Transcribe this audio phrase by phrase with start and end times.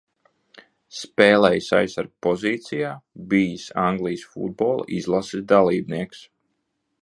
[0.99, 2.93] Spēlējis aizsarga pozīcijā,
[3.35, 6.25] bijis Anglijas futbola izlases dalībnieks.